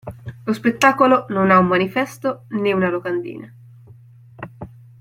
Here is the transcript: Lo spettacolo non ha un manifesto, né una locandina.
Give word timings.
Lo 0.45 0.53
spettacolo 0.53 1.27
non 1.29 1.51
ha 1.51 1.59
un 1.59 1.67
manifesto, 1.67 2.45
né 2.47 2.73
una 2.73 2.89
locandina. 2.89 3.53